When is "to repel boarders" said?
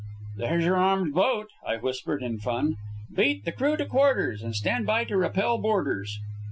5.03-6.17